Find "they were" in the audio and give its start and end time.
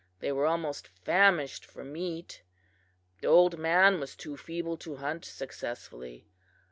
0.19-0.47